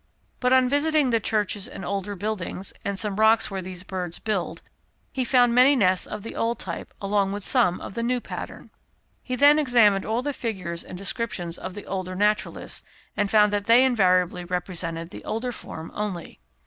But 0.39 0.51
on 0.51 0.67
visiting 0.67 1.11
the 1.11 1.19
churches 1.19 1.67
and 1.67 1.85
older 1.85 2.15
buildings, 2.15 2.73
and 2.83 2.97
some 2.97 3.17
rocks 3.17 3.51
where 3.51 3.61
these 3.61 3.83
birds 3.83 4.17
build, 4.17 4.63
he 5.13 5.23
found 5.23 5.53
many 5.53 5.75
nests 5.75 6.07
of 6.07 6.23
the 6.23 6.35
old 6.35 6.57
type 6.57 6.91
along 6.99 7.33
with 7.33 7.43
some 7.43 7.79
of 7.79 7.93
the 7.93 8.01
new 8.01 8.19
pattern. 8.19 8.71
He 9.21 9.35
then 9.35 9.59
examined 9.59 10.03
all 10.03 10.23
the 10.23 10.33
figures 10.33 10.83
and 10.83 10.97
descriptions 10.97 11.55
of 11.55 11.75
the 11.75 11.85
older 11.85 12.15
naturalists, 12.15 12.83
and 13.15 13.29
found 13.29 13.53
that 13.53 13.65
they 13.65 13.85
invariably 13.85 14.43
represented 14.43 15.11
the 15.11 15.23
older 15.23 15.51
form 15.51 15.91
only. 15.93 16.39